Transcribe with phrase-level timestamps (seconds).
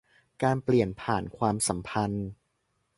[0.43, 2.27] การเปลี่ยนผ่านความสัมพันธ์